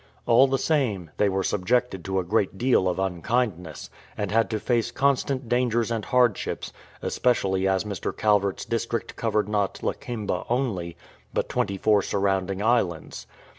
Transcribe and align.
All 0.25 0.47
the 0.47 0.57
same, 0.57 1.11
they 1.17 1.29
were 1.29 1.43
subjected 1.43 2.03
to 2.05 2.17
a 2.17 2.23
great 2.23 2.57
deal 2.57 2.87
of 2.89 2.97
unkindness, 2.97 3.91
and 4.17 4.31
had 4.31 4.49
to 4.49 4.59
face 4.59 4.89
constant 4.89 5.47
dangers 5.47 5.91
and 5.91 6.05
hardships, 6.05 6.73
especially 7.03 7.67
as 7.67 7.83
Mr. 7.83 8.11
Calvert's 8.17 8.65
district 8.65 9.15
covered 9.15 9.47
not 9.47 9.83
Lakemba 9.83 10.43
only, 10.49 10.97
but 11.35 11.49
twenty 11.49 11.77
four 11.77 12.01
surrounding 12.01 12.63
islands. 12.63 13.27